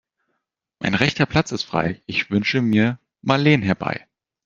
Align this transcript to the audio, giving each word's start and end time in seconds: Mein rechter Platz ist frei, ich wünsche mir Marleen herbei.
Mein 0.79 0.95
rechter 0.95 1.27
Platz 1.27 1.51
ist 1.51 1.61
frei, 1.61 2.01
ich 2.07 2.31
wünsche 2.31 2.63
mir 2.63 2.97
Marleen 3.21 3.61
herbei. 3.61 4.07